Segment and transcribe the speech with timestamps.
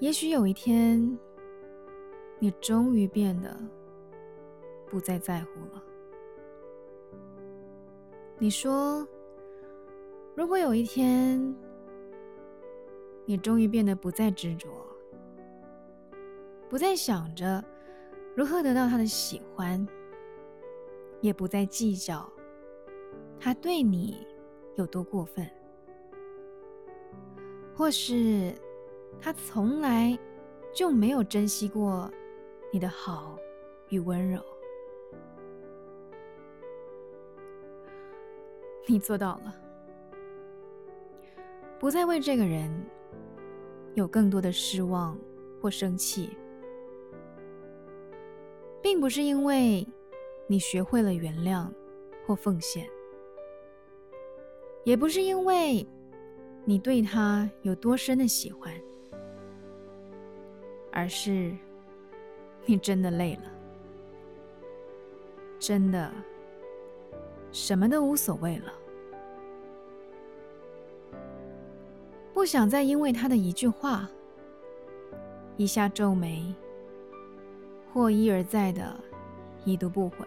[0.00, 1.18] 也许有一天，
[2.38, 3.56] 你终于变得
[4.86, 5.82] 不再在乎了。
[8.38, 9.04] 你说，
[10.36, 11.52] 如果有一天，
[13.26, 14.68] 你终于变得不再执着，
[16.68, 17.62] 不再想着
[18.36, 19.84] 如何得到他的喜欢，
[21.20, 22.32] 也不再计较
[23.40, 24.24] 他对你
[24.76, 25.44] 有多过分，
[27.74, 28.54] 或是
[29.20, 30.18] 他从来
[30.72, 32.10] 就没有珍惜过
[32.72, 33.38] 你的好
[33.88, 34.40] 与温柔。
[38.86, 39.54] 你做到了，
[41.78, 42.70] 不再为这个人
[43.94, 45.18] 有更多的失望
[45.60, 46.30] 或生气，
[48.80, 49.86] 并不是因为
[50.46, 51.68] 你学会了原谅
[52.26, 52.88] 或奉献，
[54.84, 55.86] 也不是因为
[56.64, 58.72] 你对他有多深的喜欢，
[60.98, 61.54] 而是
[62.66, 63.42] 你真的累了，
[65.60, 66.10] 真的。
[67.52, 68.72] 什么都无所谓了，
[72.34, 74.10] 不想再因为他的一句话、
[75.56, 76.52] 一下皱眉，
[77.92, 78.92] 或一而再的
[79.64, 80.26] 已读不回，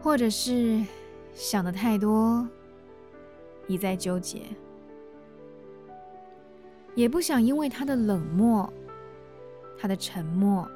[0.00, 0.80] 或者是
[1.34, 2.48] 想的太多，
[3.66, 4.42] 一再纠结，
[6.94, 8.72] 也不想因为他的冷漠、
[9.78, 10.68] 他的沉默、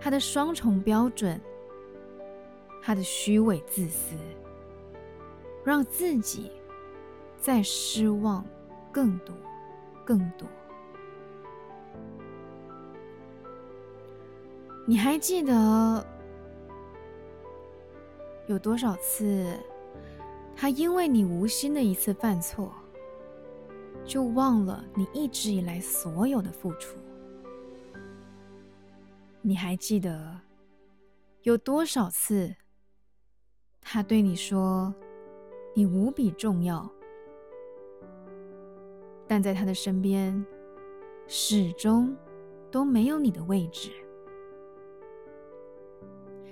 [0.00, 1.40] 他的双重标准。
[2.82, 4.16] 他的虚伪自私，
[5.62, 6.50] 让自己
[7.36, 8.42] 再失望
[8.90, 9.36] 更多、
[10.02, 10.48] 更多。
[14.86, 16.06] 你还记得
[18.46, 19.54] 有多少次，
[20.56, 22.72] 他因为你无心的一次犯错，
[24.04, 26.96] 就忘了你一直以来所有的付出？
[29.42, 30.40] 你还记得
[31.42, 32.54] 有多少次？
[33.80, 34.94] 他对你说
[35.74, 36.90] ：“你无比重要。”
[39.26, 40.44] 但在他的身边，
[41.26, 42.14] 始终
[42.70, 43.90] 都没有你的位置。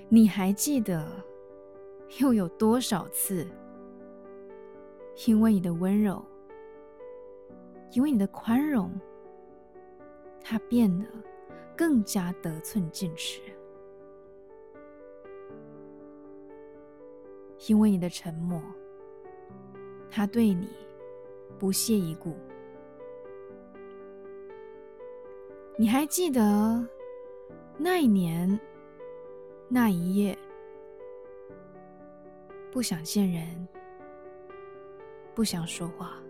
[0.08, 1.06] 你还记得
[2.20, 3.46] 又有多少次，
[5.26, 6.24] 因为你的温柔，
[7.92, 8.90] 因为你的宽容，
[10.42, 11.06] 他变得
[11.76, 13.40] 更加得寸进尺？
[17.66, 18.62] 因为你的沉默，
[20.10, 20.68] 他对你
[21.58, 22.34] 不屑一顾。
[25.76, 26.86] 你还记得
[27.76, 28.58] 那一年、
[29.68, 30.38] 那一夜，
[32.70, 33.68] 不想见人，
[35.34, 36.22] 不想说话，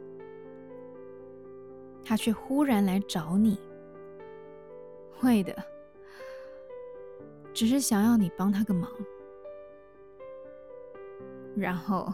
[2.09, 3.59] 他却忽然来找你，
[5.15, 5.55] 会的
[7.53, 8.91] 只是想要你帮他个忙。
[11.55, 12.11] 然后，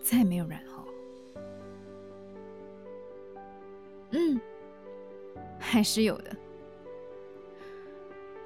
[0.00, 0.86] 再没有然后。
[4.12, 4.40] 嗯，
[5.58, 6.34] 还是有的。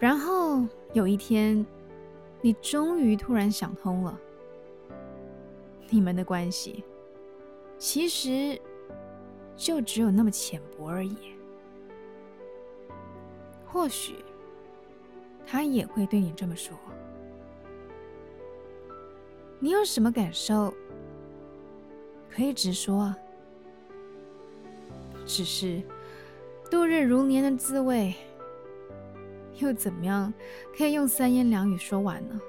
[0.00, 1.64] 然后有一天，
[2.40, 4.18] 你终于突然想通了，
[5.88, 6.82] 你们的关系
[7.78, 8.60] 其实
[9.58, 11.16] 就只有那么浅薄而已。
[13.66, 14.14] 或许
[15.44, 16.78] 他也会对你这么说。
[19.58, 20.72] 你有什么感受？
[22.30, 23.14] 可以直说。
[25.26, 25.82] 只是
[26.70, 28.14] 度日如年的滋味，
[29.58, 30.32] 又怎么样
[30.76, 32.40] 可以用三言两语说完呢？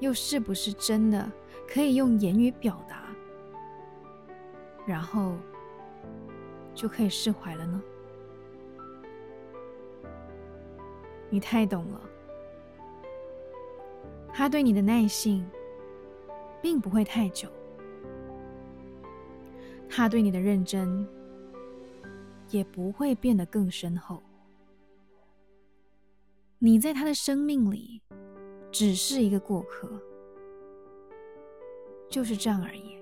[0.00, 1.30] 又是不是真的
[1.68, 3.01] 可以用言语表达，
[4.86, 5.36] 然后
[6.74, 7.82] 就可以释怀了呢？
[11.30, 12.00] 你太懂了。
[14.34, 15.46] 他对你的耐性，
[16.62, 17.48] 并不会太久；
[19.90, 21.06] 他对你的认真，
[22.48, 24.22] 也不会变得更深厚。
[26.58, 28.00] 你在他的生命里，
[28.70, 30.00] 只是一个过客，
[32.08, 33.01] 就是这样而已。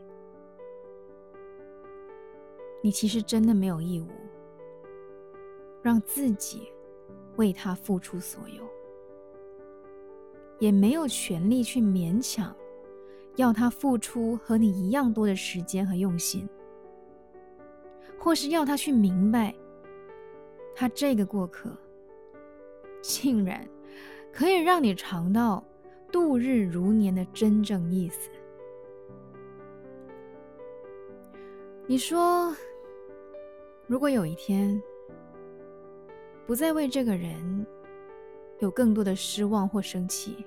[2.82, 4.06] 你其实真的没有义务，
[5.82, 6.72] 让自己
[7.36, 8.62] 为他付出所有。
[10.58, 12.54] 也没有权利去勉强，
[13.36, 16.46] 要他付出和你一样多的时间和用心，
[18.18, 19.54] 或是要他去明白，
[20.74, 21.74] 他这个过客，
[23.00, 23.66] 竟然
[24.32, 25.64] 可以让你尝到
[26.12, 28.30] 度日如年的真正意思。
[31.90, 32.54] 你说，
[33.88, 34.80] 如果有一天
[36.46, 37.66] 不再为这个人
[38.60, 40.46] 有更多的失望或生气，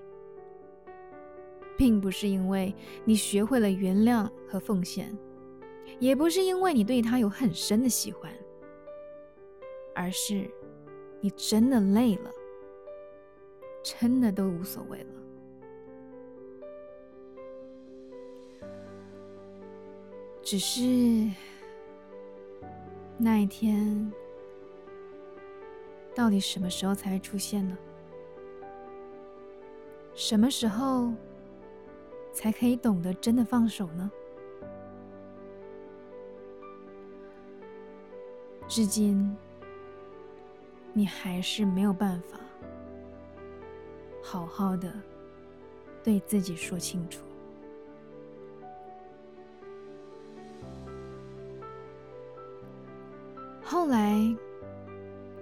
[1.78, 2.74] 并不是因为
[3.04, 5.14] 你学会了原谅和奉献，
[6.00, 8.32] 也不是因为你对他有很深的喜欢，
[9.94, 10.50] 而是
[11.20, 12.32] 你真的累了，
[13.84, 15.23] 真的都无所谓了。
[20.44, 20.82] 只是
[23.18, 24.12] 那一天，
[26.14, 27.78] 到底什么时候才会出现呢？
[30.14, 31.12] 什么时候
[32.34, 34.12] 才可以懂得真的放手呢？
[38.68, 39.36] 至今，
[40.92, 42.40] 你还是没有办法
[44.22, 44.94] 好好的
[46.04, 47.22] 对自己说清楚。
[53.74, 54.20] 后来，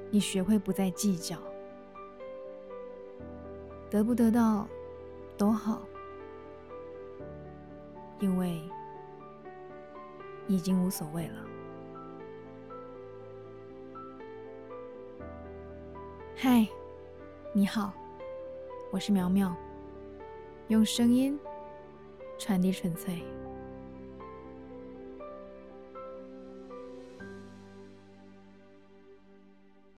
[0.09, 1.35] 你学会不再计较，
[3.89, 4.65] 得不得到
[5.37, 5.81] 都好，
[8.21, 8.61] 因为
[10.47, 11.45] 已经无所谓了。
[16.37, 16.65] 嗨，
[17.51, 17.91] 你好，
[18.91, 19.53] 我是苗苗，
[20.69, 21.37] 用声音
[22.39, 23.21] 传递纯粹。